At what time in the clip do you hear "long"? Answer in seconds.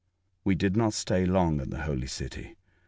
1.27-1.61